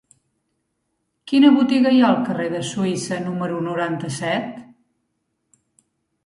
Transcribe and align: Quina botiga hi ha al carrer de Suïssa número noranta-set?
Quina 1.31 1.51
botiga 1.57 1.91
hi 1.95 2.01
ha 2.03 2.07
al 2.13 2.17
carrer 2.29 2.47
de 2.53 2.61
Suïssa 2.71 3.19
número 3.27 3.61
noranta-set? 3.67 4.49